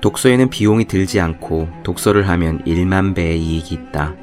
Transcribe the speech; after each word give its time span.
독서에는 0.00 0.48
비용이 0.48 0.86
들지 0.86 1.20
않고 1.20 1.68
독서를 1.82 2.28
하면 2.28 2.62
1만 2.64 3.14
배의 3.14 3.40
이익이 3.40 3.74
있다. 3.74 4.14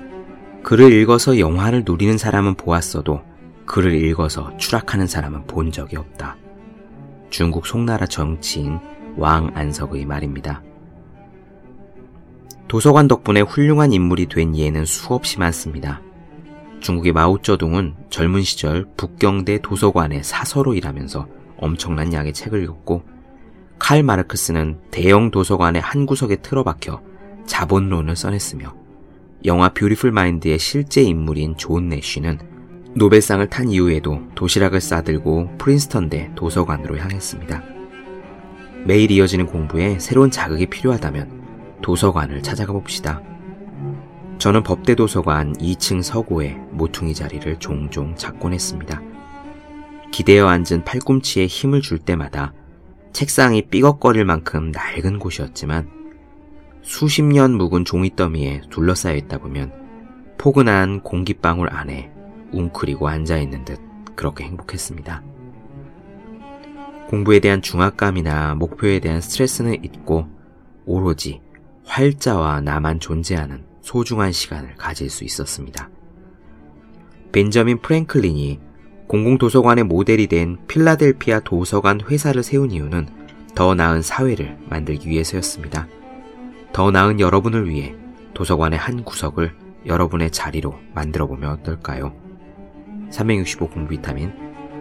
글을 0.63 0.91
읽어서 0.91 1.39
영화를 1.39 1.83
누리는 1.85 2.17
사람은 2.17 2.55
보았어도 2.55 3.21
글을 3.65 3.93
읽어서 3.93 4.55
추락하는 4.57 5.07
사람은 5.07 5.45
본 5.45 5.71
적이 5.71 5.97
없다. 5.97 6.37
중국 7.29 7.67
송나라 7.67 8.07
정치인 8.07 8.79
왕 9.17 9.51
안석의 9.53 10.05
말입니다. 10.05 10.63
도서관 12.67 13.07
덕분에 13.07 13.41
훌륭한 13.41 13.93
인물이 13.93 14.27
된 14.27 14.55
예는 14.55 14.85
수없이 14.85 15.39
많습니다. 15.39 16.01
중국의 16.79 17.13
마오쩌둥은 17.13 17.95
젊은 18.09 18.41
시절 18.43 18.85
북경대 18.97 19.59
도서관의 19.61 20.23
사서로 20.23 20.73
일하면서 20.73 21.27
엄청난 21.57 22.13
양의 22.13 22.33
책을 22.33 22.63
읽었고 22.63 23.03
칼 23.79 24.03
마르크스는 24.03 24.79
대형 24.91 25.31
도서관의 25.31 25.81
한 25.81 26.05
구석에 26.05 26.37
틀어박혀 26.37 27.01
자본론을 27.45 28.15
써냈으며 28.15 28.75
영화 29.45 29.69
Beautiful 29.69 30.11
Mind의 30.11 30.59
실제 30.59 31.01
인물인 31.01 31.55
존 31.57 31.89
내쉬는 31.89 32.39
노벨상을 32.95 33.47
탄 33.49 33.69
이후에도 33.69 34.21
도시락을 34.35 34.81
싸들고 34.81 35.57
프린스턴대 35.57 36.31
도서관으로 36.35 36.97
향했습니다. 36.97 37.63
매일 38.85 39.11
이어지는 39.11 39.45
공부에 39.45 39.99
새로운 39.99 40.31
자극이 40.31 40.65
필요하다면 40.67 41.79
도서관을 41.81 42.41
찾아가 42.41 42.73
봅시다. 42.73 43.21
저는 44.39 44.63
법대 44.63 44.95
도서관 44.95 45.53
2층 45.57 46.01
서고에 46.01 46.57
모퉁이 46.71 47.13
자리를 47.13 47.57
종종 47.59 48.15
찾곤 48.15 48.53
했습니다. 48.53 49.01
기대어 50.11 50.47
앉은 50.47 50.83
팔꿈치에 50.85 51.45
힘을 51.45 51.81
줄 51.81 51.99
때마다 51.99 52.53
책상이 53.13 53.63
삐걱거릴 53.63 54.25
만큼 54.25 54.71
낡은 54.71 55.19
곳이었지만 55.19 55.89
수십 56.81 57.23
년 57.23 57.53
묵은 57.53 57.85
종이더미에 57.85 58.61
둘러싸여 58.69 59.15
있다 59.15 59.39
보면 59.39 59.73
포근한 60.37 61.01
공기방울 61.01 61.69
안에 61.69 62.11
웅크리고 62.51 63.07
앉아있는 63.07 63.65
듯 63.65 63.79
그렇게 64.15 64.45
행복했습니다. 64.45 65.23
공부에 67.09 67.39
대한 67.39 67.61
중압감이나 67.61 68.55
목표에 68.55 68.99
대한 68.99 69.21
스트레스는 69.21 69.83
잊고 69.83 70.27
오로지 70.85 71.41
활자와 71.85 72.61
나만 72.61 72.99
존재하는 72.99 73.65
소중한 73.81 74.31
시간을 74.31 74.75
가질 74.75 75.09
수 75.09 75.23
있었습니다. 75.23 75.89
벤저민 77.31 77.79
프랭클린이 77.79 78.59
공공도서관의 79.07 79.85
모델이 79.85 80.27
된 80.27 80.57
필라델피아 80.67 81.39
도서관 81.41 82.01
회사를 82.01 82.43
세운 82.43 82.71
이유는 82.71 83.07
더 83.55 83.73
나은 83.73 84.01
사회를 84.01 84.57
만들기 84.69 85.09
위해서였습니다. 85.09 85.87
더 86.73 86.91
나은 86.91 87.19
여러분을 87.19 87.69
위해 87.69 87.95
도서관의 88.33 88.77
한 88.77 89.03
구석을 89.03 89.53
여러분의 89.85 90.31
자리로 90.31 90.75
만들어 90.93 91.25
보면 91.25 91.51
어떨까요? 91.51 92.13
365 93.09 93.69
공비타민 93.69 94.33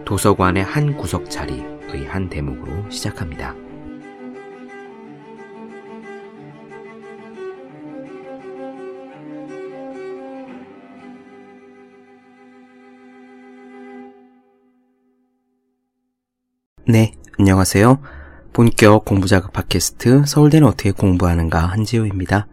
도서관의 0.03 0.63
한 0.63 0.97
구석 0.97 1.29
자리의 1.29 2.05
한 2.07 2.29
대목으로 2.29 2.89
시작합니다. 2.89 3.55
네, 16.89 17.11
안녕하세요. 17.37 17.99
본격 18.53 19.03
공부자극 19.03 19.51
팟캐스트 19.51 20.23
서울대는 20.25 20.65
어떻게 20.65 20.91
공부하는가 20.91 21.65
한지호입니다. 21.65 22.47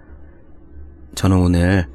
저는 1.15 1.37
오늘 1.37 1.87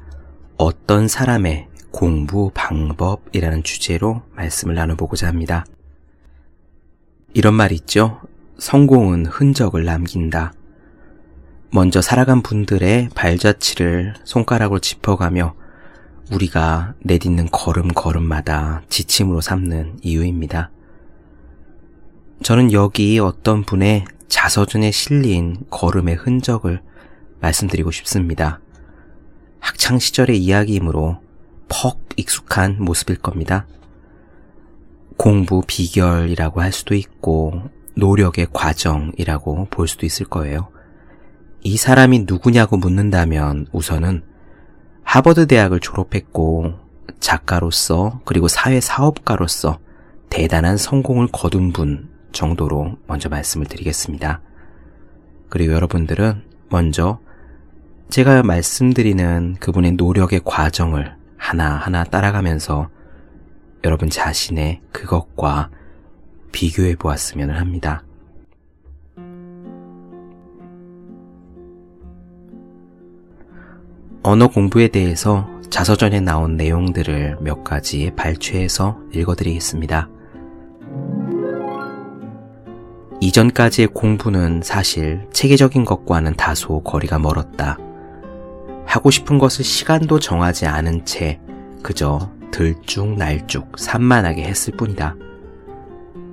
어떤 0.56 1.06
사람의 1.06 1.68
공부 1.90 2.50
방법이라는 2.54 3.62
주제로 3.62 4.22
말씀을 4.36 4.74
나눠보고자 4.74 5.28
합니다. 5.28 5.66
이런 7.34 7.52
말 7.52 7.72
있죠? 7.72 8.22
성공은 8.58 9.26
흔적을 9.26 9.84
남긴다. 9.84 10.54
먼저 11.70 12.00
살아간 12.00 12.40
분들의 12.40 13.10
발자취를 13.14 14.14
손가락으로 14.24 14.78
짚어가며 14.78 15.54
우리가 16.32 16.94
내딛는 17.00 17.50
걸음걸음마다 17.50 18.80
지침으로 18.88 19.42
삼는 19.42 19.98
이유입니다. 20.00 20.70
저는 22.42 22.72
여기 22.72 23.18
어떤 23.18 23.62
분의 23.64 24.06
자서전에 24.28 24.90
실린 24.90 25.58
걸음의 25.68 26.14
흔적을 26.14 26.80
말씀드리고 27.40 27.90
싶습니다. 27.90 28.60
학창시절의 29.60 30.38
이야기이므로 30.38 31.18
퍽 31.68 32.00
익숙한 32.16 32.78
모습일 32.80 33.18
겁니다. 33.18 33.66
공부 35.18 35.62
비결이라고 35.66 36.62
할 36.62 36.72
수도 36.72 36.94
있고 36.94 37.62
노력의 37.94 38.48
과정이라고 38.52 39.66
볼 39.70 39.86
수도 39.86 40.06
있을 40.06 40.24
거예요. 40.24 40.68
이 41.62 41.76
사람이 41.76 42.24
누구냐고 42.26 42.78
묻는다면 42.78 43.66
우선은 43.70 44.22
하버드 45.02 45.46
대학을 45.46 45.80
졸업했고 45.80 46.72
작가로서 47.20 48.22
그리고 48.24 48.48
사회 48.48 48.80
사업가로서 48.80 49.78
대단한 50.30 50.78
성공을 50.78 51.28
거둔 51.32 51.72
분 51.72 52.09
정도로 52.32 52.96
먼저 53.06 53.28
말씀을 53.28 53.66
드리겠습니다. 53.66 54.40
그리고 55.48 55.72
여러분들은 55.72 56.42
먼저 56.68 57.18
제가 58.08 58.42
말씀드리는 58.42 59.56
그분의 59.60 59.92
노력의 59.92 60.40
과정을 60.44 61.14
하나하나 61.36 62.04
따라가면서 62.04 62.88
여러분 63.84 64.10
자신의 64.10 64.80
그것과 64.92 65.70
비교해 66.52 66.96
보았으면 66.96 67.50
합니다. 67.50 68.02
언어 74.22 74.48
공부에 74.48 74.88
대해서 74.88 75.48
자서전에 75.70 76.20
나온 76.20 76.56
내용들을 76.56 77.38
몇 77.40 77.64
가지 77.64 78.10
발췌해서 78.16 78.98
읽어드리겠습니다. 79.14 80.10
이전까지의 83.20 83.88
공부는 83.88 84.62
사실 84.64 85.26
체계적인 85.32 85.84
것과는 85.84 86.34
다소 86.36 86.82
거리가 86.82 87.18
멀었다. 87.18 87.78
하고 88.86 89.10
싶은 89.10 89.38
것을 89.38 89.64
시간도 89.64 90.18
정하지 90.18 90.66
않은 90.66 91.04
채 91.04 91.38
그저 91.82 92.30
들쭉날쭉 92.50 93.78
산만하게 93.78 94.42
했을 94.44 94.74
뿐이다. 94.76 95.16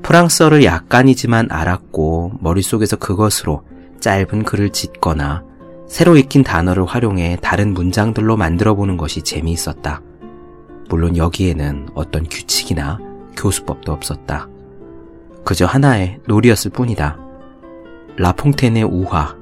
프랑스어를 0.02 0.64
약간이지만 0.64 1.52
알았고 1.52 2.40
머릿속에서 2.40 2.96
그것으로 2.96 3.64
짧은 4.00 4.44
글을 4.44 4.69
짓거나 4.69 5.44
새로 5.88 6.18
익힌 6.18 6.44
단어를 6.44 6.86
활용해 6.86 7.40
다른 7.42 7.74
문장들로 7.74 8.38
만들어 8.38 8.75
보는 8.75 8.98
것이 8.98 9.22
재미있었다. 9.22 10.02
물론 10.90 11.18
여기에는 11.18 11.90
어떤 11.94 12.24
규칙이나 12.24 13.00
교수법도 13.36 13.92
없었다. 13.92 14.48
그저 15.47 15.66
하나의 15.66 16.19
놀이였을 16.28 16.72
뿐이다. 16.72 17.18
라퐁텐의 18.18 18.84
우화, 18.84 19.34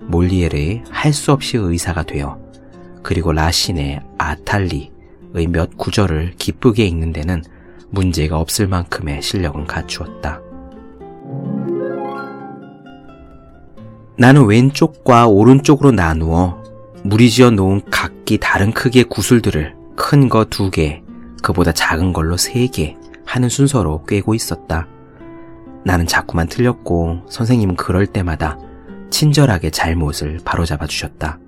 몰리에르의 0.00 0.82
할 0.90 1.12
수 1.12 1.30
없이 1.30 1.56
의사가 1.56 2.02
되어 2.02 2.40
그리고 3.04 3.30
라신의 3.30 4.00
아탈리의 4.18 5.46
몇 5.50 5.76
구절을 5.78 6.34
기쁘게 6.38 6.84
읽는 6.86 7.12
데는 7.12 7.44
문제가 7.90 8.40
없을 8.40 8.66
만큼의 8.66 9.22
실력은 9.22 9.68
갖추었다. 9.68 10.40
나는 14.18 14.46
왼쪽과 14.46 15.28
오른쪽으로 15.28 15.92
나누어 15.92 16.64
무리지어 17.04 17.50
놓은 17.50 17.82
각기 17.92 18.38
다른 18.38 18.72
크기의 18.72 19.04
구슬들을 19.04 19.76
큰 19.94 20.28
거 20.28 20.46
두 20.46 20.72
개, 20.72 21.04
그보다 21.42 21.70
작은 21.70 22.12
걸로 22.12 22.36
세 22.36 22.66
개 22.66 22.96
하는 23.24 23.48
순서로 23.48 24.02
꿰고 24.04 24.34
있었다. 24.34 24.88
나는 25.84 26.06
자꾸만 26.06 26.48
틀렸고 26.48 27.22
선생님은 27.28 27.76
그럴 27.76 28.06
때마다 28.06 28.58
친절하게 29.10 29.70
잘못을 29.70 30.40
바로잡아 30.44 30.86
주셨다. 30.86 31.38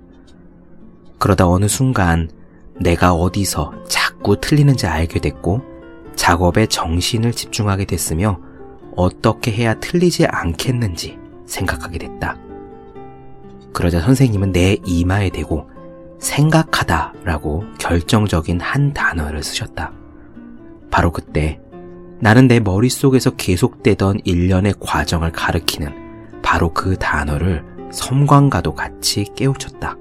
그러다 1.17 1.47
어느 1.47 1.67
순간 1.67 2.29
내가 2.79 3.13
어디서 3.13 3.73
자꾸 3.87 4.39
틀리는지 4.39 4.85
알게 4.85 5.19
됐고 5.19 5.61
작업에 6.15 6.67
정신을 6.67 7.31
집중하게 7.31 7.85
됐으며 7.85 8.39
어떻게 8.95 9.51
해야 9.51 9.73
틀리지 9.79 10.27
않겠는지 10.27 11.17
생각하게 11.45 11.97
됐다. 11.97 12.37
그러자 13.73 14.01
선생님은 14.01 14.51
내 14.51 14.77
이마에 14.85 15.29
대고 15.29 15.69
생각하다 16.19 17.13
라고 17.23 17.63
결정적인 17.79 18.59
한 18.59 18.93
단어를 18.93 19.43
쓰셨다. 19.43 19.93
바로 20.89 21.11
그때 21.11 21.59
나는 22.19 22.47
내 22.47 22.59
머릿속에서 22.59 23.31
계속되던 23.31 24.21
일련의 24.23 24.73
과정을 24.79 25.31
가리키는 25.31 26.41
바로 26.41 26.73
그 26.73 26.97
단어를 26.97 27.63
섬광과도 27.91 28.73
같이 28.73 29.25
깨우쳤다. 29.35 29.95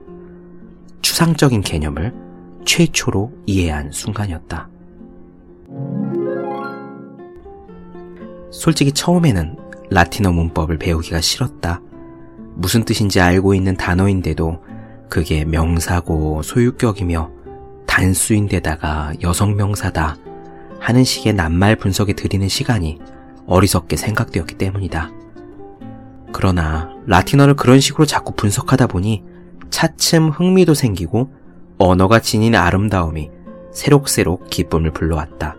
추상적인 1.03 1.61
개념을 1.61 2.15
최초로 2.65 3.33
이해한 3.47 3.93
순간이었다. 3.93 4.69
솔직히 8.51 8.93
처음에는 8.93 9.57
라틴어 9.91 10.33
문법을 10.33 10.79
배우기가 10.79 11.21
싫었다. 11.21 11.81
무슨 12.55 12.85
뜻인지 12.85 13.21
알고 13.21 13.55
있는 13.55 13.77
단어인데도 13.77 14.63
그게 15.09 15.45
명사고 15.45 16.43
소유격이며 16.43 17.31
단수인데다가 17.87 19.13
여성명사다 19.23 20.17
하는 20.81 21.05
식의 21.05 21.35
낱말 21.35 21.77
분석에 21.77 22.13
들이는 22.13 22.49
시간이 22.49 22.99
어리석게 23.47 23.97
생각되었기 23.97 24.57
때문이다. 24.57 25.11
그러나 26.33 26.95
라틴어를 27.07 27.55
그런 27.55 27.81
식으로 27.81 28.05
자꾸 28.05 28.33
분석하다 28.33 28.89
보니 28.89 29.25
차츰 29.71 30.29
흥미도 30.29 30.75
생기고 30.75 31.33
언어가 31.79 32.21
지닌 32.21 32.55
아름다움이 32.55 33.31
새록새록 33.73 34.49
기쁨을 34.51 34.93
불러왔다. 34.93 35.57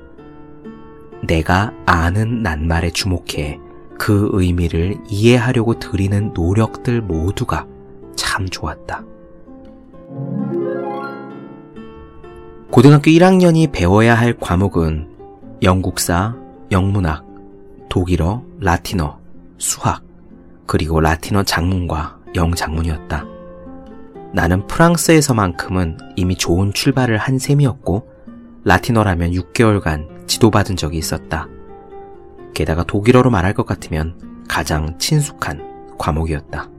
내가 1.23 1.73
아는 1.85 2.43
낱말에 2.43 2.91
주목해 2.91 3.59
그 3.97 4.29
의미를 4.33 4.97
이해하려고 5.09 5.79
들이는 5.79 6.33
노력들 6.33 7.01
모두가 7.01 7.65
참 8.15 8.47
좋았다. 8.47 9.03
고등학교 12.71 13.09
1학년이 13.11 13.71
배워야 13.71 14.13
할 14.13 14.37
과목은 14.37 15.07
영국사, 15.63 16.35
영문학, 16.69 17.25
독일어, 17.87 18.43
라틴어, 18.59 19.19
수학, 19.57 20.03
그리고 20.65 20.99
라틴어 20.99 21.43
장문과 21.43 22.17
영장문이었다. 22.35 23.25
나는 24.33 24.67
프랑스에서만큼은 24.67 25.97
이미 26.17 26.35
좋은 26.35 26.73
출발을 26.73 27.17
한 27.17 27.39
셈이었고, 27.39 28.09
라틴어라면 28.65 29.31
6개월간 29.31 30.27
지도받은 30.27 30.75
적이 30.75 30.97
있었다. 30.97 31.47
게다가 32.53 32.83
독일어로 32.83 33.29
말할 33.29 33.53
것 33.53 33.65
같으면 33.65 34.19
가장 34.49 34.97
친숙한 34.99 35.95
과목이었다. 35.97 36.69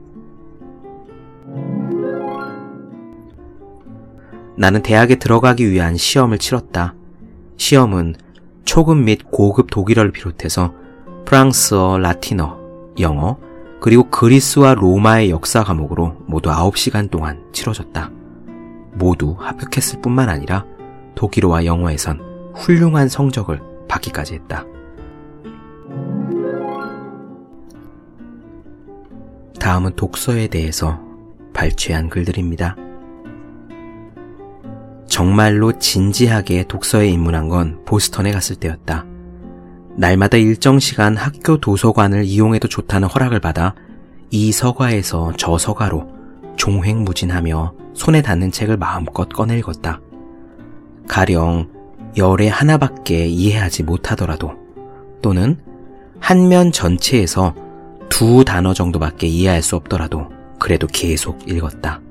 나는 4.59 4.81
대학에 4.83 5.15
들어가기 5.15 5.71
위한 5.71 5.95
시험을 5.95 6.37
치렀다. 6.37 6.93
시험은 7.55 8.15
초급 8.65 8.97
및 8.97 9.21
고급 9.31 9.69
독일어를 9.71 10.11
비롯해서 10.11 10.73
프랑스어, 11.23 11.97
라틴어, 11.97 12.59
영어, 12.99 13.37
그리고 13.79 14.09
그리스와 14.09 14.73
로마의 14.73 15.29
역사 15.29 15.63
과목으로 15.63 16.17
모두 16.25 16.49
9시간 16.49 17.09
동안 17.09 17.41
치러졌다. 17.53 18.11
모두 18.95 19.37
합격했을 19.39 20.01
뿐만 20.01 20.27
아니라 20.27 20.65
독일어와 21.15 21.63
영어에선 21.63 22.51
훌륭한 22.53 23.07
성적을 23.07 23.61
받기까지 23.87 24.33
했다. 24.33 24.65
다음은 29.57 29.95
독서에 29.95 30.47
대해서 30.47 30.99
발췌한 31.53 32.09
글들입니다. 32.09 32.75
정말로 35.09 35.77
진지하게 35.77 36.65
독서에 36.67 37.09
입문한 37.09 37.49
건 37.49 37.81
보스턴에 37.85 38.31
갔을 38.31 38.55
때였다. 38.55 39.05
날마다 39.97 40.37
일정 40.37 40.79
시간 40.79 41.17
학교 41.17 41.57
도서관을 41.57 42.23
이용해도 42.23 42.67
좋다는 42.67 43.07
허락을 43.07 43.39
받아 43.39 43.75
이 44.29 44.51
서가에서 44.51 45.33
저 45.37 45.57
서가로 45.57 46.07
종횡무진하며 46.55 47.73
손에 47.93 48.21
닿는 48.21 48.51
책을 48.51 48.77
마음껏 48.77 49.27
꺼내 49.27 49.57
읽었다. 49.57 49.99
가령 51.07 51.69
열의 52.15 52.49
하나밖에 52.49 53.27
이해하지 53.27 53.83
못하더라도 53.83 54.53
또는 55.21 55.57
한 56.19 56.47
면 56.47 56.71
전체에서 56.71 57.55
두 58.09 58.43
단어 58.45 58.73
정도밖에 58.73 59.27
이해할 59.27 59.61
수 59.61 59.75
없더라도 59.75 60.29
그래도 60.59 60.87
계속 60.87 61.49
읽었다. 61.49 62.01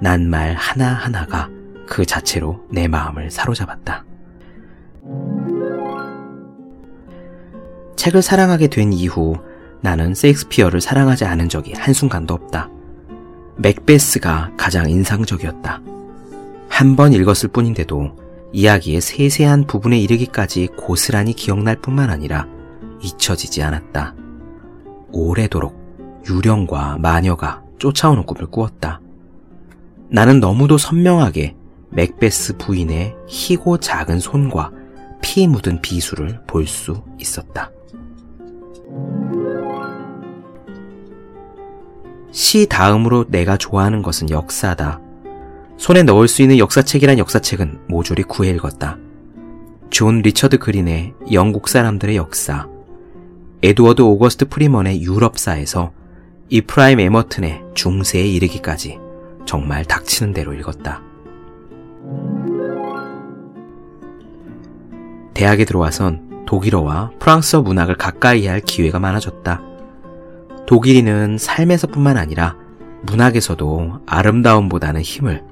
난 0.00 0.28
말 0.28 0.54
하나하나가 0.54 1.48
그 1.86 2.04
자체로 2.04 2.60
내 2.70 2.88
마음을 2.88 3.30
사로잡았다. 3.30 4.04
책을 7.96 8.22
사랑하게 8.22 8.68
된 8.68 8.92
이후 8.92 9.36
나는 9.80 10.14
세익스피어를 10.14 10.80
사랑하지 10.80 11.24
않은 11.24 11.48
적이 11.48 11.72
한순간도 11.74 12.34
없다. 12.34 12.68
맥베스가 13.56 14.52
가장 14.56 14.90
인상적이었다. 14.90 15.80
한 16.68 16.96
번 16.96 17.12
읽었을 17.12 17.48
뿐인데도 17.48 18.16
이야기의 18.52 19.00
세세한 19.00 19.66
부분에 19.66 19.98
이르기까지 19.98 20.68
고스란히 20.76 21.32
기억날 21.32 21.76
뿐만 21.76 22.10
아니라 22.10 22.46
잊혀지지 23.02 23.62
않았다. 23.62 24.14
오래도록 25.12 26.22
유령과 26.28 26.98
마녀가 26.98 27.62
쫓아오는 27.78 28.24
꿈을 28.24 28.46
꾸었다. 28.46 29.00
나는 30.08 30.38
너무도 30.40 30.78
선명하게 30.78 31.55
맥베스 31.90 32.56
부인의 32.56 33.14
희고 33.26 33.78
작은 33.78 34.20
손과 34.20 34.72
피 35.22 35.46
묻은 35.46 35.80
비수를 35.82 36.40
볼 36.46 36.66
수 36.66 37.02
있었다. 37.18 37.70
시 42.32 42.66
다음으로 42.66 43.24
내가 43.28 43.56
좋아하는 43.56 44.02
것은 44.02 44.30
역사다. 44.30 45.00
손에 45.78 46.02
넣을 46.02 46.28
수 46.28 46.42
있는 46.42 46.58
역사책이란 46.58 47.18
역사책은 47.18 47.80
모조리 47.88 48.24
구해 48.24 48.50
읽었다. 48.50 48.98
존 49.90 50.20
리처드 50.20 50.58
그린의 50.58 51.14
영국 51.32 51.68
사람들의 51.68 52.16
역사, 52.16 52.68
에드워드 53.62 54.02
오거스트 54.02 54.48
프리먼의 54.48 55.02
유럽사에서 55.02 55.92
이프라임 56.50 57.00
에머튼의 57.00 57.62
중세에 57.74 58.22
이르기까지 58.26 58.98
정말 59.46 59.84
닥치는 59.84 60.32
대로 60.32 60.52
읽었다. 60.54 61.02
대학에 65.36 65.66
들어와선 65.66 66.46
독일어와 66.46 67.10
프랑스어 67.18 67.60
문학을 67.60 67.96
가까이 67.96 68.46
할 68.46 68.60
기회가 68.60 68.98
많아졌다. 68.98 69.60
독일인은 70.66 71.36
삶에서뿐만 71.36 72.16
아니라 72.16 72.56
문학에서도 73.02 74.00
아름다움보다는 74.06 75.02
힘을, 75.02 75.44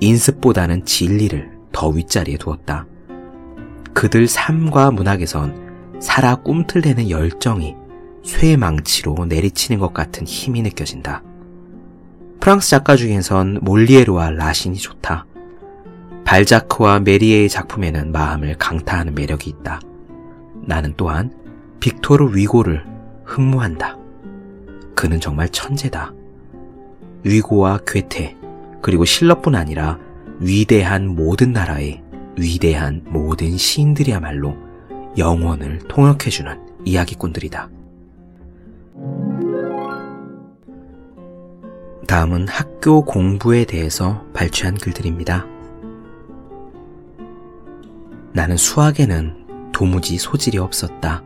인습보다는 0.00 0.84
진리를 0.84 1.50
더 1.72 1.88
윗자리에 1.88 2.36
두었다. 2.36 2.84
그들 3.94 4.28
삶과 4.28 4.90
문학에선 4.90 6.00
살아 6.00 6.34
꿈틀대는 6.34 7.08
열정이 7.08 7.76
쇠망치로 8.24 9.24
내리치는 9.24 9.80
것 9.80 9.94
같은 9.94 10.26
힘이 10.26 10.60
느껴진다. 10.60 11.22
프랑스 12.40 12.68
작가 12.68 12.94
중에선 12.94 13.60
몰리에르와 13.62 14.32
라신이 14.32 14.76
좋다. 14.76 15.24
발자크와 16.34 16.98
메리에의 16.98 17.48
작품에는 17.48 18.10
마음을 18.10 18.56
강타하는 18.58 19.14
매력이 19.14 19.50
있다. 19.50 19.80
나는 20.66 20.92
또한 20.96 21.32
빅토르 21.78 22.34
위고를 22.34 22.84
흠모한다. 23.24 23.96
그는 24.96 25.20
정말 25.20 25.48
천재다. 25.50 26.12
위고와 27.22 27.78
괴테, 27.86 28.36
그리고 28.82 29.04
실러뿐 29.04 29.54
아니라 29.54 30.00
위대한 30.40 31.06
모든 31.06 31.52
나라의 31.52 32.02
위대한 32.36 33.02
모든 33.04 33.56
시인들이야말로 33.56 34.56
영혼을 35.16 35.78
통역해주는 35.86 36.58
이야기꾼들이다. 36.84 37.70
다음은 42.08 42.48
학교 42.48 43.04
공부에 43.04 43.64
대해서 43.64 44.24
발췌한 44.34 44.78
글들입니다. 44.78 45.53
나는 48.34 48.56
수학에는 48.56 49.70
도무지 49.72 50.18
소질이 50.18 50.58
없었다. 50.58 51.22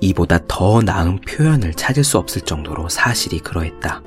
이보다 0.00 0.40
더 0.48 0.82
나은 0.82 1.20
표현을 1.20 1.72
찾을 1.74 2.02
수 2.02 2.18
없을 2.18 2.42
정도로 2.42 2.88
사실이 2.88 3.38
그러했다. 3.38 4.02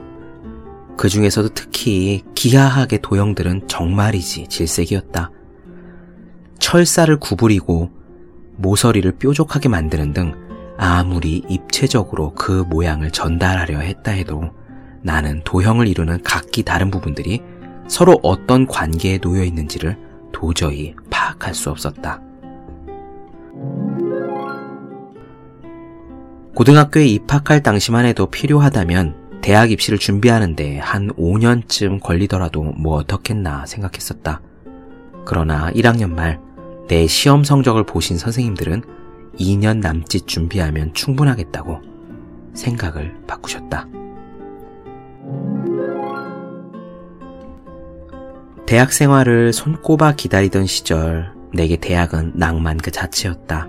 그 0.98 1.08
중에서도 1.08 1.50
특히 1.54 2.24
기하학의 2.36 3.00
도형들은 3.02 3.70
정말이지 3.70 4.48
질색이었다. 4.50 5.32
철사를 6.60 7.18
구부리고 7.20 7.90
모서리를 8.58 9.10
뾰족하게 9.14 9.70
만드는 9.70 10.12
등 10.12 10.34
아무리 10.78 11.42
입체적으로 11.48 12.34
그 12.34 12.66
모양을 12.68 13.12
전달하려 13.12 13.80
했다 13.80 14.12
해도 14.12 14.52
나는 15.04 15.42
도형을 15.46 15.88
이루는 15.88 16.22
각기 16.24 16.64
다른 16.64 16.92
부분들이 16.92 17.42
서로 17.88 18.20
어떤 18.24 18.68
관계에 18.68 19.20
놓여 19.20 19.46
있는지를 19.46 19.98
도저히 20.34 20.94
파악할 21.40 21.54
수 21.54 21.70
없었다. 21.70 22.22
고등학교에 26.56 27.06
입학할 27.06 27.62
당시만 27.62 28.06
해도 28.06 28.26
필요하다면 28.28 29.40
대학 29.42 29.72
입시를 29.72 30.00
준비하는데 30.00 30.80
한 30.80 31.10
5년쯤 31.14 32.02
걸리더라도 32.02 32.64
뭐 32.64 32.98
어떻겠나 32.98 33.66
생각했었다. 33.66 34.42
그러나 35.26 35.72
1학년 35.72 36.12
말 36.12 36.48
내 36.88 37.06
시험 37.06 37.44
성적을 37.44 37.84
보신 37.86 38.18
선생님들은 38.18 38.82
2년 39.38 39.80
남짓 39.80 40.26
준비하면 40.26 40.94
충분하겠다고 40.94 41.82
생각을 42.54 43.14
바꾸셨다. 43.28 43.88
대학 48.68 48.92
생활을 48.92 49.54
손꼽아 49.54 50.16
기다리던 50.18 50.66
시절 50.66 51.32
내게 51.54 51.78
대학은 51.78 52.34
낭만 52.36 52.76
그 52.76 52.92
자체였다. 52.92 53.66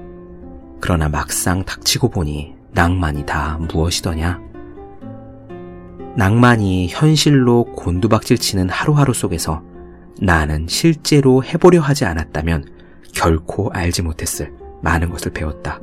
그러나 0.80 1.08
막상 1.08 1.64
닥치고 1.64 2.08
보니 2.10 2.56
낭만이 2.72 3.24
다 3.24 3.58
무엇이더냐? 3.60 4.40
낭만이 6.16 6.88
현실로 6.88 7.66
곤두박질 7.76 8.38
치는 8.38 8.70
하루하루 8.70 9.14
속에서 9.14 9.62
나는 10.20 10.66
실제로 10.68 11.44
해보려 11.44 11.80
하지 11.80 12.04
않았다면 12.04 12.64
결코 13.14 13.70
알지 13.70 14.02
못했을 14.02 14.52
많은 14.82 15.10
것을 15.10 15.32
배웠다. 15.32 15.78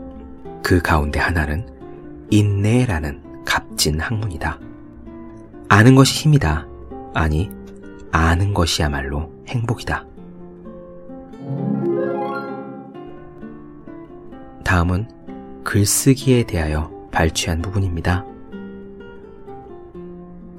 그 0.62 0.82
가운데 0.82 1.22
하나는 1.22 1.66
인내라는 2.32 3.46
값진 3.46 4.02
학문이다. 4.02 4.60
아는 5.70 5.96
것이 5.96 6.22
힘이다. 6.24 6.68
아니, 7.14 7.50
아는 8.16 8.54
것이야말로 8.54 9.30
행복이다. 9.50 10.06
다음은 14.64 15.10
글쓰기에 15.66 16.44
대하여 16.44 16.90
발췌한 17.12 17.62
부분입니다. 17.62 18.26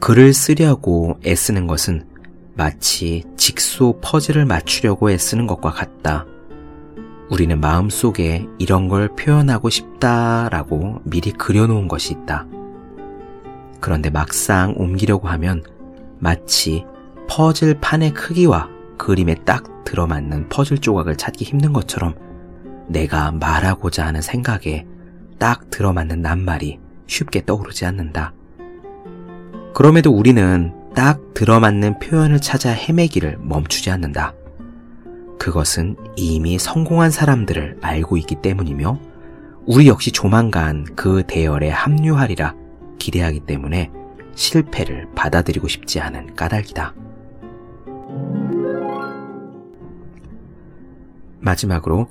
글을 0.01 0.35
쓰려고 0.35 1.19
애쓰는 1.25 1.67
것은 1.67 2.07
마치 2.55 3.25
직소 3.37 4.01
퍼즐을 4.03 4.45
맞추려고 4.45 5.11
애쓰는 5.11 5.47
것과 5.47 5.71
같다. 5.71 6.27
우리는 7.31 7.59
마음속에 7.59 8.47
이런 8.59 8.89
걸 8.89 9.09
표현하고 9.17 9.71
싶다라고 9.71 11.01
미리 11.05 11.33
그려놓은 11.33 11.89
것이 11.89 12.13
있다. 12.13 12.47
그런데 13.81 14.11
막상 14.11 14.75
옮기려고 14.77 15.29
하면 15.29 15.63
마치 16.19 16.85
퍼즐 17.29 17.81
판의 17.81 18.15
크기와 18.15 18.69
그림에 18.99 19.35
딱 19.45 19.85
들어맞는 19.85 20.49
퍼즐 20.49 20.79
조각을 20.79 21.17
찾기 21.17 21.45
힘든 21.45 21.73
것처럼 21.73 22.15
내가 22.89 23.33
말하고자 23.33 24.07
하는 24.07 24.23
생각에 24.23 24.87
딱 25.39 25.71
들어맞는 25.71 26.23
낱말이 26.23 26.79
쉽게 27.07 27.45
떠오르지 27.45 27.85
않는다. 27.85 28.33
그럼에도 29.75 30.11
우리는 30.11 30.73
딱 30.95 31.35
들어맞는 31.35 31.99
표현을 31.99 32.41
찾아 32.41 32.71
헤매기를 32.71 33.39
멈추지 33.41 33.91
않는다. 33.91 34.33
그것은 35.39 35.97
이미 36.17 36.59
성공한 36.59 37.11
사람들을 37.11 37.79
알고 37.83 38.17
있기 38.17 38.37
때문이며 38.37 38.99
우리 39.67 39.89
역시 39.89 40.13
조만간 40.13 40.87
그 40.97 41.23
대열에 41.27 41.69
합류하리라 41.69 42.55
기대하기 42.99 43.41
때문에 43.41 43.91
실패를 44.35 45.09
받아들이고 45.15 45.69
싶지 45.69 46.01
않은 46.01 46.35
까닭이다. 46.35 46.95
마지막으로 51.47 52.09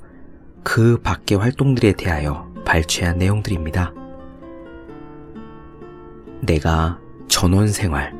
그 0.64 0.98
밖의 1.02 1.38
활동들에 1.38 1.92
대하여 1.92 2.52
발췌한 2.64 3.18
내용들입니다. 3.18 3.92
내가 6.40 6.98
전원 7.28 7.68
생활, 7.68 8.14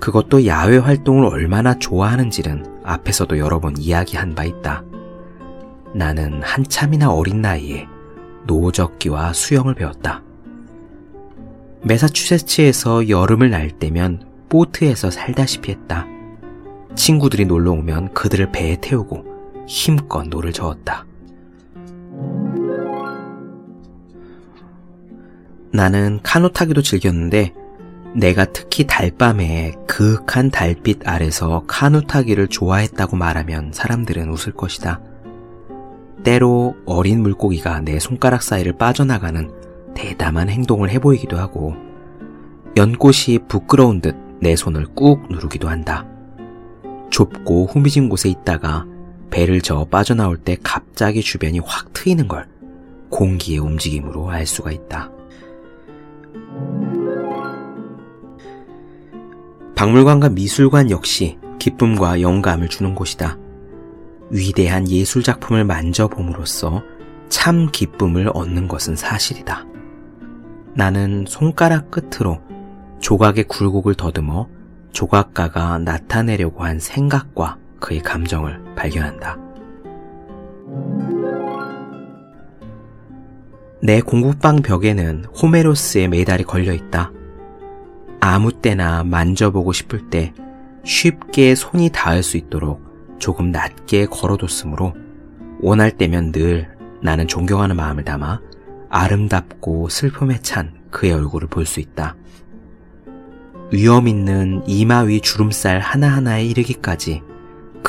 그것도 0.00 0.46
야외 0.46 0.78
활동을 0.78 1.26
얼마나 1.26 1.78
좋아하는지는 1.78 2.80
앞에서도 2.82 3.38
여러 3.38 3.60
번 3.60 3.76
이야기한 3.76 4.34
바 4.34 4.44
있다. 4.44 4.84
나는 5.94 6.42
한참이나 6.42 7.12
어린 7.12 7.42
나이에 7.42 7.86
노적기와 8.46 9.32
수영을 9.32 9.74
배웠다. 9.74 10.22
메사추세츠에서 11.82 13.08
여름을 13.08 13.50
날 13.50 13.70
때면 13.70 14.24
보트에서 14.48 15.10
살다시피 15.10 15.72
했다. 15.72 16.06
친구들이 16.94 17.46
놀러 17.46 17.72
오면 17.72 18.14
그들을 18.14 18.52
배에 18.52 18.78
태우고 18.80 19.31
힘껏 19.66 20.24
노를 20.28 20.52
저었다. 20.52 21.06
나는 25.72 26.20
카누 26.22 26.52
타기도 26.52 26.82
즐겼는데 26.82 27.54
내가 28.14 28.44
특히 28.44 28.86
달밤에 28.86 29.72
그윽한 29.86 30.50
달빛 30.50 31.08
아래서 31.08 31.64
카누 31.66 32.02
타기를 32.02 32.48
좋아했다고 32.48 33.16
말하면 33.16 33.72
사람들은 33.72 34.28
웃을 34.28 34.52
것이다. 34.52 35.00
때로 36.22 36.76
어린 36.84 37.22
물고기가 37.22 37.80
내 37.80 37.98
손가락 37.98 38.42
사이를 38.42 38.74
빠져나가는 38.74 39.50
대담한 39.94 40.50
행동을 40.50 40.90
해보이기도 40.90 41.38
하고 41.38 41.74
연꽃이 42.76 43.38
부끄러운 43.48 44.00
듯 44.00 44.32
내 44.42 44.56
손을 44.56 44.86
꾹 44.96 45.28
누르기도 45.30 45.68
한다. 45.68 46.04
좁고 47.10 47.66
후미진 47.66 48.08
곳에 48.08 48.28
있다가 48.28 48.84
배를 49.32 49.62
저어 49.62 49.86
빠져나올 49.86 50.36
때 50.36 50.56
갑자기 50.62 51.22
주변이 51.22 51.58
확 51.58 51.92
트이는 51.94 52.28
걸 52.28 52.46
공기의 53.08 53.58
움직임으로 53.58 54.30
알 54.30 54.46
수가 54.46 54.70
있다. 54.70 55.10
박물관과 59.74 60.28
미술관 60.28 60.90
역시 60.90 61.38
기쁨과 61.58 62.20
영감을 62.20 62.68
주는 62.68 62.94
곳이다. 62.94 63.38
위대한 64.30 64.88
예술작품을 64.88 65.64
만져봄으로써 65.64 66.82
참 67.28 67.68
기쁨을 67.72 68.30
얻는 68.34 68.68
것은 68.68 68.96
사실이다. 68.96 69.66
나는 70.74 71.24
손가락 71.26 71.90
끝으로 71.90 72.40
조각의 73.00 73.44
굴곡을 73.44 73.94
더듬어 73.94 74.48
조각가가 74.92 75.78
나타내려고 75.78 76.64
한 76.64 76.78
생각과 76.78 77.61
그의 77.82 78.00
감정을 78.00 78.74
발견한다. 78.76 79.36
내 83.82 84.00
공부방 84.00 84.62
벽에는 84.62 85.24
호메로스의 85.24 86.08
메달이 86.08 86.44
걸려 86.44 86.72
있다. 86.72 87.10
아무 88.20 88.52
때나 88.52 89.02
만져보고 89.02 89.72
싶을 89.72 90.08
때 90.08 90.32
쉽게 90.84 91.56
손이 91.56 91.90
닿을 91.90 92.22
수 92.22 92.36
있도록 92.36 92.80
조금 93.18 93.50
낮게 93.50 94.06
걸어뒀으므로 94.06 94.94
원할 95.60 95.90
때면 95.90 96.30
늘 96.30 96.68
나는 97.02 97.26
존경하는 97.26 97.74
마음을 97.74 98.04
담아 98.04 98.40
아름답고 98.88 99.88
슬픔에 99.88 100.38
찬 100.40 100.72
그의 100.90 101.12
얼굴을 101.12 101.48
볼 101.48 101.66
수 101.66 101.80
있다. 101.80 102.14
위험 103.72 104.06
있는 104.06 104.62
이마 104.66 105.00
위 105.00 105.20
주름살 105.20 105.80
하나하나에 105.80 106.44
이르기까지 106.44 107.22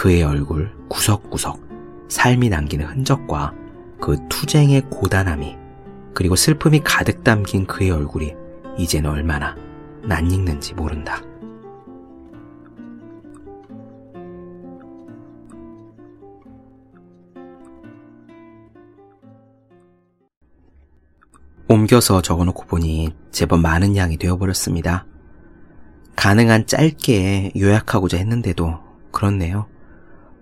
그의 0.03 0.21
얼굴 0.21 0.69
구석구석 0.89 2.09
삶이 2.09 2.49
남기는 2.49 2.85
흔적과 2.85 3.53
그 4.01 4.17
투쟁의 4.27 4.89
고단함이 4.89 5.55
그리고 6.13 6.35
슬픔이 6.35 6.81
가득 6.81 7.23
담긴 7.23 7.65
그의 7.65 7.89
얼굴이 7.91 8.35
이젠 8.77 9.05
얼마나 9.05 9.55
낯익는지 10.03 10.73
모른다. 10.73 11.21
옮겨서 21.69 22.21
적어놓고 22.21 22.65
보니 22.65 23.15
제법 23.31 23.61
많은 23.61 23.95
양이 23.95 24.17
되어버렸습니다. 24.17 25.05
가능한 26.17 26.67
짧게 26.67 27.53
요약하고자 27.55 28.17
했는데도 28.17 28.79
그렇네요. 29.13 29.72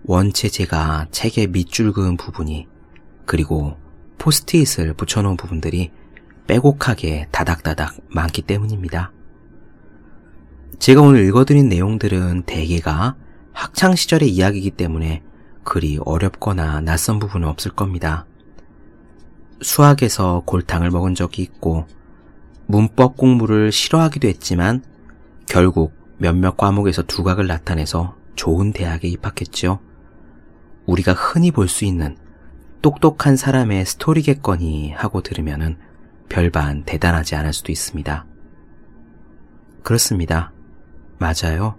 원체 0.04 0.48
제가 0.48 1.06
책의 1.10 1.48
밑줄 1.48 1.92
그은 1.92 2.16
부분이 2.16 2.66
그리고 3.24 3.76
포스트잇을 4.18 4.94
붙여놓은 4.94 5.36
부분들이 5.36 5.90
빼곡하게 6.46 7.28
다닥다닥 7.30 7.96
많기 8.08 8.42
때문입니다. 8.42 9.12
제가 10.78 11.00
오늘 11.00 11.24
읽어드린 11.26 11.68
내용들은 11.68 12.42
대개가 12.42 13.14
학창시절의 13.52 14.28
이야기이기 14.30 14.72
때문에 14.72 15.22
그리 15.62 15.98
어렵거나 16.04 16.80
낯선 16.80 17.20
부분은 17.20 17.46
없을 17.46 17.70
겁니다. 17.70 18.26
수학에서 19.60 20.42
골탕을 20.44 20.90
먹은 20.90 21.14
적이 21.14 21.42
있고 21.42 21.86
문법 22.66 23.16
공부를 23.16 23.70
싫어하기도 23.70 24.26
했지만 24.26 24.82
결국 25.46 25.92
몇몇 26.18 26.56
과목에서 26.56 27.02
두각을 27.02 27.46
나타내서 27.46 28.16
좋은 28.34 28.72
대학에 28.72 29.06
입학했죠. 29.08 29.78
우리가 30.86 31.12
흔히 31.12 31.50
볼 31.50 31.68
수 31.68 31.84
있는 31.84 32.16
똑똑한 32.82 33.36
사람의 33.36 33.86
스토리겠거니 33.86 34.92
하고 34.92 35.20
들으면은 35.22 35.76
별반 36.28 36.82
대단하지 36.84 37.36
않을 37.36 37.52
수도 37.52 37.70
있습니다. 37.70 38.26
그렇습니다. 39.82 40.52
맞아요. 41.18 41.76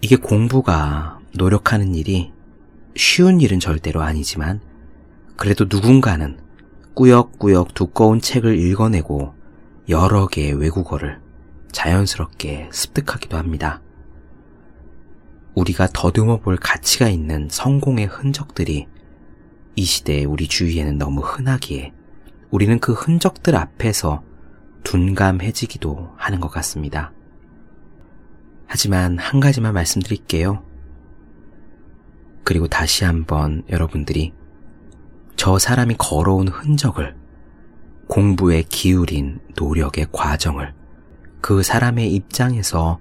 이게 0.00 0.16
공부가 0.16 1.18
노력하는 1.34 1.94
일이 1.94 2.32
쉬운 2.94 3.40
일은 3.40 3.58
절대로 3.58 4.02
아니지만 4.02 4.60
그래도 5.36 5.66
누군가는 5.68 6.38
꾸역꾸역 6.94 7.74
두꺼운 7.74 8.20
책을 8.20 8.58
읽어내고 8.58 9.34
여러 9.88 10.26
개의 10.26 10.54
외국어를 10.54 11.20
자연스럽게 11.72 12.68
습득하기도 12.72 13.36
합니다. 13.36 13.80
우리가 15.56 15.88
더듬어 15.92 16.40
볼 16.40 16.56
가치가 16.56 17.08
있는 17.08 17.48
성공의 17.50 18.06
흔적들이 18.06 18.86
이 19.74 19.84
시대에 19.84 20.24
우리 20.24 20.48
주위에는 20.48 20.98
너무 20.98 21.22
흔하기에 21.22 21.92
우리는 22.50 22.78
그 22.78 22.92
흔적들 22.92 23.56
앞에서 23.56 24.22
둔감해지기도 24.84 26.12
하는 26.16 26.40
것 26.40 26.48
같습니다. 26.48 27.12
하지만 28.66 29.18
한 29.18 29.40
가지만 29.40 29.72
말씀드릴게요. 29.72 30.62
그리고 32.44 32.68
다시 32.68 33.04
한번 33.04 33.62
여러분들이 33.70 34.34
저 35.36 35.58
사람이 35.58 35.96
걸어온 35.98 36.48
흔적을 36.48 37.16
공부에 38.08 38.62
기울인 38.68 39.40
노력의 39.56 40.08
과정을 40.12 40.74
그 41.40 41.62
사람의 41.62 42.12
입장에서 42.14 43.00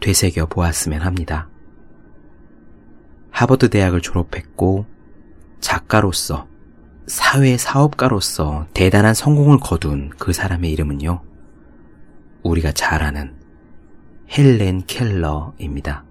되새겨 0.00 0.46
보았으면 0.46 1.02
합니다. 1.02 1.49
하버드 3.40 3.70
대학을 3.70 4.02
졸업했고 4.02 4.84
작가로서 5.60 6.46
사회 7.06 7.56
사업가로서 7.56 8.66
대단한 8.74 9.14
성공을 9.14 9.60
거둔 9.60 10.10
그 10.18 10.34
사람의 10.34 10.70
이름은요. 10.72 11.22
우리가 12.42 12.72
잘 12.72 13.02
아는 13.02 13.34
헬렌 14.30 14.82
켈러입니다. 14.86 16.04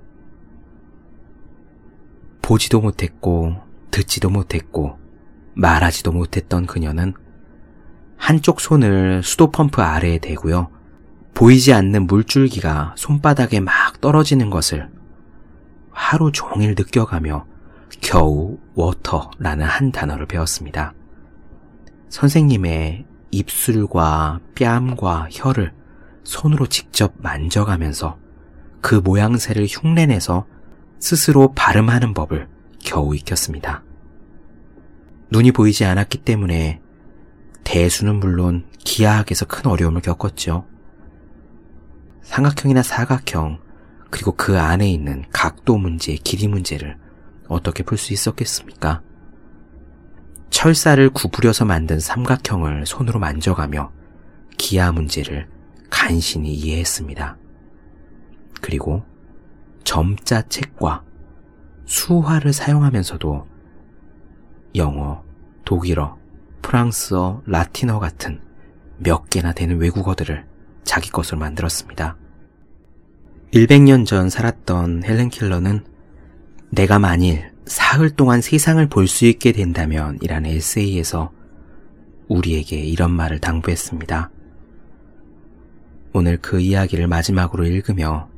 보지도 2.41 2.81
못했고 2.81 3.57
듣지도 3.91 4.31
못했고 4.31 4.98
말하지도 5.53 6.12
못했던 6.12 6.65
그녀는 6.65 7.13
한쪽 8.17 8.59
손을 8.59 9.21
수도 9.21 9.51
펌프 9.51 9.83
아래에 9.83 10.17
대고요. 10.17 10.71
보이지 11.36 11.74
않는 11.74 12.07
물줄기가 12.07 12.95
손바닥에 12.98 13.59
막 13.59 14.01
떨어지는 14.01 14.50
것을 14.50 14.89
하루 15.91 16.31
종일 16.31 16.75
느껴가며 16.77 17.46
겨우 18.01 18.58
water라는 18.75 19.65
한 19.65 19.91
단어를 19.91 20.25
배웠습니다. 20.25 20.93
선생님의 22.10 23.05
입술과 23.31 24.39
뺨과 24.55 25.29
혀를 25.31 25.74
손으로 26.24 26.67
직접 26.67 27.13
만져가면서 27.17 28.17
그 28.81 28.96
모양새를 28.96 29.67
흉내내서 29.69 30.46
스스로 31.00 31.53
발음하는 31.53 32.13
법을 32.13 32.48
겨우 32.84 33.15
익혔습니다. 33.15 33.84
눈이 35.31 35.51
보이지 35.51 35.86
않았기 35.86 36.19
때문에 36.19 36.81
대수는 37.63 38.19
물론 38.19 38.65
기하학에서 38.79 39.46
큰 39.46 39.67
어려움을 39.67 40.01
겪었죠. 40.01 40.65
삼각형이나 42.24 42.81
사각형, 42.84 43.60
그리고 44.09 44.31
그 44.33 44.59
안에 44.59 44.89
있는 44.89 45.23
각도 45.31 45.77
문제, 45.77 46.15
길이 46.15 46.47
문제를 46.47 46.97
어떻게 47.47 47.83
풀 47.83 47.97
수 47.97 48.13
있었겠습니까? 48.13 49.01
철사를 50.49 51.09
구부려서 51.11 51.65
만든 51.65 51.99
삼각형을 51.99 52.85
손으로 52.85 53.19
만져가며 53.19 53.91
기하 54.57 54.91
문제를 54.91 55.47
간신히 55.89 56.53
이해했습니다. 56.53 57.37
그리고 58.61 59.03
점자 59.83 60.41
책과 60.43 61.03
수화를 61.85 62.53
사용하면서도 62.53 63.48
영어, 64.75 65.24
독일어, 65.65 66.17
프랑스어, 66.61 67.41
라틴어 67.45 68.00
같은 68.00 68.41
몇 68.98 69.29
개나 69.29 69.53
되는 69.53 69.77
외국어들을 69.77 70.45
자기 70.83 71.09
것으로 71.09 71.39
만들었습니다. 71.39 72.17
100년 73.51 74.05
전 74.05 74.29
살았던 74.29 75.03
헬렌 75.03 75.29
킬러는 75.29 75.83
내가 76.70 77.00
만일 77.00 77.51
사흘 77.66 78.12
동안 78.12 78.42
세상을 78.42 78.85
볼 78.90 79.07
수 79.07 79.25
있게 79.25 79.51
된다면 79.51 80.20
이라는 80.22 80.50
에세이에서 80.51 81.31
우리에게 82.27 82.77
이런 82.77 83.12
말을 83.12 83.40
당부했습니다. 83.40 84.29
오늘 86.14 86.38
그 86.38 86.59
이야기를 86.59 87.07
마지막으로 87.07 87.66
읽으며 87.66 88.29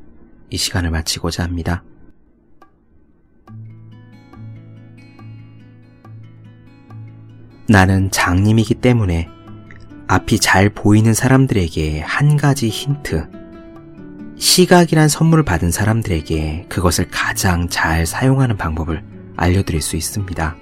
이 0.50 0.56
시간을 0.56 0.90
마치고자 0.90 1.44
합니다. 1.44 1.84
나는 7.68 8.10
장님이기 8.10 8.76
때문에 8.76 9.28
앞이 10.06 10.40
잘 10.40 10.68
보이는 10.68 11.14
사람들에게 11.14 12.00
한 12.00 12.36
가지 12.36 12.68
힌트, 12.68 13.41
시각이란 14.42 15.08
선물을 15.08 15.44
받은 15.44 15.70
사람들에게 15.70 16.66
그것을 16.68 17.06
가장 17.12 17.68
잘 17.68 18.04
사용하는 18.04 18.56
방법을 18.56 19.04
알려드릴 19.36 19.80
수 19.80 19.94
있습니다. 19.94 20.56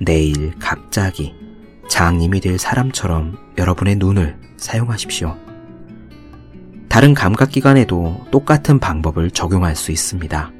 내일 0.00 0.52
갑자기 0.58 1.34
장님이 1.88 2.40
될 2.40 2.58
사람처럼 2.58 3.38
여러분의 3.58 3.94
눈을 3.94 4.36
사용하십시오. 4.56 5.38
다른 6.88 7.14
감각기관에도 7.14 8.26
똑같은 8.32 8.80
방법을 8.80 9.30
적용할 9.30 9.76
수 9.76 9.92
있습니다. 9.92 10.50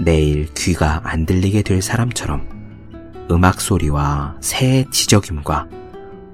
내일 0.00 0.46
귀가 0.54 1.02
안 1.04 1.26
들리게 1.26 1.62
될 1.62 1.82
사람처럼 1.82 3.26
음악 3.30 3.60
소리와 3.60 4.38
새의 4.40 4.86
지저김과 4.90 5.68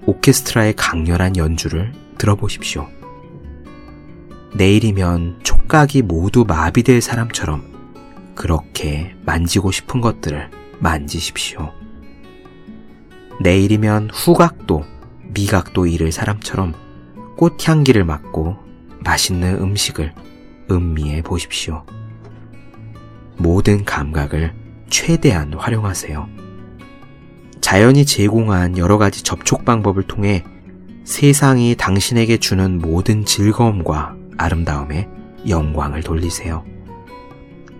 오케스트라의 0.07 0.75
강렬한 0.77 1.37
연주를 1.37 1.93
들어보십시오. 2.19 2.89
내일이면 4.57 5.41
촉각이 5.43 6.03
모두 6.03 6.45
마비될 6.47 7.01
사람처럼 7.01 8.33
그렇게 8.37 9.17
만지고 9.25 9.73
싶은 9.73 10.01
것들을 10.01 10.49
만지십시오. 10.79 11.73
내일이면 13.41 14.11
후각도 14.13 14.85
미각도 15.35 15.87
잃을 15.87 16.13
사람처럼 16.13 16.73
꽃향기를 17.37 18.05
맡고 18.05 18.57
맛있는 19.01 19.61
음식을 19.61 20.15
음미해 20.71 21.23
보십시오. 21.23 21.85
모든 23.37 23.85
감각을 23.85 24.55
최대한 24.89 25.53
활용하세요. 25.55 26.29
자연이 27.61 28.07
제공한 28.07 28.79
여러 28.79 28.99
가지 28.99 29.25
접촉 29.25 29.65
방법을 29.65 30.05
통해 30.05 30.45
세상이 31.03 31.75
당신에게 31.75 32.37
주는 32.37 32.79
모든 32.79 33.25
즐거움과 33.25 34.15
아름다움에 34.37 35.09
영광을 35.49 36.03
돌리세요. 36.03 36.65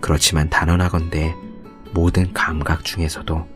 그렇지만 0.01 0.51
단언하건대 0.51 1.35
모든 1.93 2.33
감각 2.33 2.85
중에서도 2.85 3.47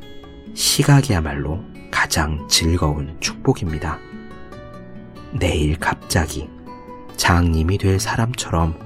시각이야말로 0.54 1.62
가장 1.90 2.46
즐거운 2.48 3.16
축복입니다. 3.20 3.98
내일 5.32 5.78
갑자기 5.78 6.48
장님이 7.16 7.78
될 7.78 8.00
사람처럼 8.00 8.78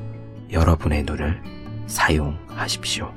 여러분의 0.50 1.04
눈을 1.04 1.40
사용하십시오. 1.86 3.12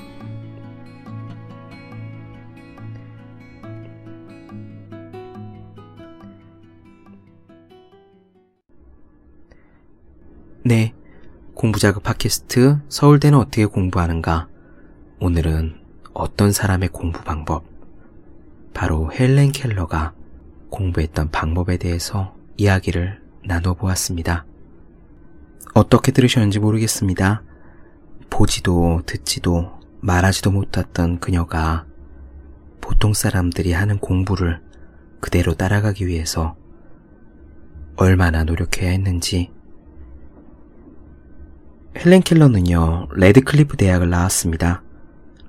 네. 10.68 10.96
공부자극 11.54 12.02
팟캐스트 12.02 12.80
서울대는 12.90 13.38
어떻게 13.38 13.68
공부하는가? 13.68 14.48
오늘은 15.20 15.76
어떤 16.16 16.52
사람의 16.52 16.90
공부 16.90 17.22
방법, 17.22 17.66
바로 18.74 19.12
헬렌 19.14 19.52
켈러가 19.52 20.16
공부했던 20.72 21.30
방법에 21.30 21.78
대해서 21.78 22.36
이야기를 22.58 23.22
나눠보았습니다. 23.44 24.48
어떻게 25.76 26.12
들으셨는지 26.12 26.58
모르겠습니다. 26.58 27.44
보지도 28.32 29.04
듣지도 29.06 29.72
말하지도 30.00 30.50
못했던 30.50 31.20
그녀가 31.20 31.86
보통 32.82 33.14
사람들이 33.14 33.72
하는 33.72 34.00
공부를 34.00 34.64
그대로 35.20 35.54
따라가기 35.54 36.08
위해서 36.08 36.56
얼마나 37.98 38.44
노력해야 38.44 38.90
했는지 38.90 39.54
헬렌 41.98 42.22
켈러는요, 42.22 43.08
레드클리프 43.14 43.78
대학을 43.78 44.10
나왔습니다. 44.10 44.84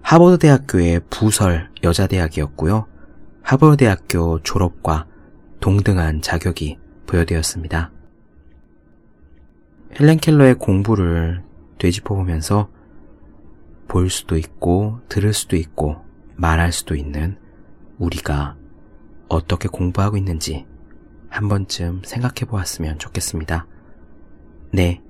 하버드 0.00 0.38
대학교의 0.38 1.00
부설 1.10 1.70
여자대학이었고요. 1.82 2.86
하버드 3.42 3.78
대학교 3.78 4.40
졸업과 4.42 5.06
동등한 5.60 6.22
자격이 6.22 6.78
부여되었습니다. 7.06 7.90
헬렌 9.98 10.18
켈러의 10.18 10.54
공부를 10.54 11.42
되짚어보면서 11.78 12.70
볼 13.88 14.08
수도 14.08 14.36
있고 14.36 15.00
들을 15.08 15.32
수도 15.32 15.56
있고 15.56 15.96
말할 16.36 16.70
수도 16.72 16.94
있는 16.94 17.38
우리가 17.98 18.56
어떻게 19.28 19.68
공부하고 19.68 20.16
있는지 20.16 20.64
한 21.28 21.48
번쯤 21.48 22.02
생각해 22.04 22.48
보았으면 22.48 22.98
좋겠습니다. 22.98 23.66
네, 24.72 25.02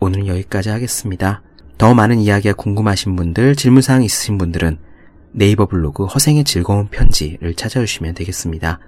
오늘 0.00 0.26
여기까지 0.26 0.68
하겠습니다. 0.70 1.42
더 1.78 1.94
많은 1.94 2.18
이야기가 2.18 2.54
궁금하신 2.54 3.16
분들, 3.16 3.56
질문사항 3.56 4.02
있으신 4.02 4.38
분들은 4.38 4.78
네이버 5.32 5.66
블로그 5.66 6.04
허생의 6.04 6.44
즐거운 6.44 6.88
편지를 6.88 7.54
찾아주시면 7.54 8.14
되겠습니다. 8.14 8.78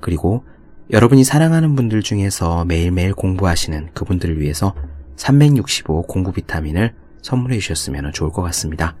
그리고 0.00 0.44
여러분이 0.90 1.24
사랑하는 1.24 1.76
분들 1.76 2.02
중에서 2.02 2.64
매일매일 2.66 3.14
공부하시는 3.14 3.90
그분들을 3.94 4.40
위해서 4.40 4.74
365 5.16 6.02
공부 6.02 6.32
비타민을 6.32 6.94
선물해 7.22 7.58
주셨으면 7.58 8.12
좋을 8.12 8.30
것 8.30 8.42
같습니다. 8.42 8.96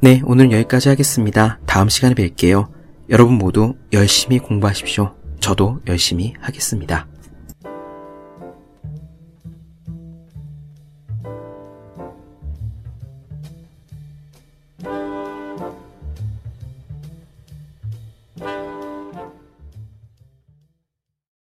네, 0.00 0.22
오늘 0.24 0.52
여기까지 0.52 0.88
하겠습니다. 0.88 1.58
다음 1.66 1.88
시간에 1.88 2.14
뵐게요. 2.14 2.68
여러분 3.10 3.34
모두 3.34 3.74
열심히 3.92 4.38
공부하십시오. 4.38 5.16
저도 5.40 5.80
열심히 5.88 6.34
하겠습니다. 6.40 7.09